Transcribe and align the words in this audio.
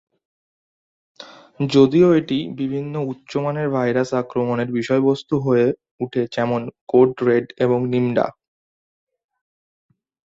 যদিও 1.69 2.07
এটি 2.15 2.39
বিভিন্ন 2.59 2.93
উচ্চ 3.11 3.31
মানের 3.37 3.67
ভাইরাস 3.75 4.09
আক্রমণের 4.21 4.69
বিষয়বস্তু 4.77 5.35
হয়ে 5.45 5.65
উঠে 5.99 6.21
যেমন 6.35 6.61
কোড 6.87 7.11
রেড 7.27 7.45
এবং 7.65 7.79
নিমডা। 7.91 8.27